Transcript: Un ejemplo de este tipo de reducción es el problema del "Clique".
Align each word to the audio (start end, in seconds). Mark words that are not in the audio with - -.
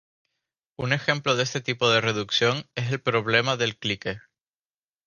Un 0.77 0.93
ejemplo 0.93 1.35
de 1.35 1.43
este 1.43 1.61
tipo 1.61 1.87
de 1.91 2.01
reducción 2.01 2.67
es 2.73 2.91
el 2.91 3.01
problema 3.01 3.55
del 3.55 3.77
"Clique". 3.77 4.19